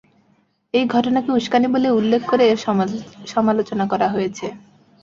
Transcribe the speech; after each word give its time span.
এই 0.73 0.85
ঘটনাকে 0.87 1.29
উসকানি 1.31 1.67
বলে 1.73 1.89
উল্লেখ 1.91 2.21
করে 2.25 2.43
এর 2.47 2.57
সমালোচনা 3.33 3.85
করা 3.91 4.07
হয়েছে। 4.09 4.45